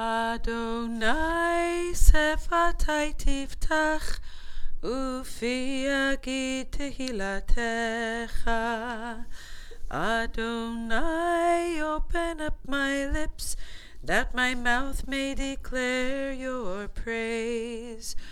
Adonai 0.00 1.90
sefatai 1.92 3.16
tiftach 3.16 4.20
Ufi 4.80 5.86
agid 5.88 6.70
tehilatecha 6.70 7.56
Adonai 9.90 11.80
open 11.80 12.40
up 12.40 12.60
my 12.64 13.06
lips 13.06 13.56
that 14.00 14.32
my 14.36 14.54
mouth 14.54 15.08
may 15.08 15.34
declare 15.34 16.32
your 16.32 16.86
praise. 16.86 18.14